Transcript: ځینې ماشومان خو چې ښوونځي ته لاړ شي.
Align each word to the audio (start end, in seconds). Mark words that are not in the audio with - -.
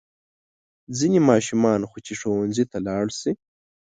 ځینې 0.97 1.19
ماشومان 1.29 1.81
خو 1.89 1.97
چې 2.05 2.13
ښوونځي 2.19 2.65
ته 2.71 2.77
لاړ 2.87 3.05
شي. 3.19 3.31